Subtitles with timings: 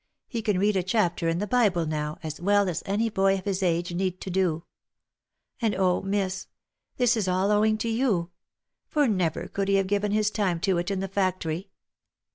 [0.27, 3.45] He can read a chapter in the Bible now as well as any boy of
[3.45, 4.63] his age need to do.
[5.61, 6.01] And oh!
[6.01, 6.47] Miss—
[6.97, 8.31] This is all owing to you—
[8.89, 11.69] for never could he have given his time to it in the factory."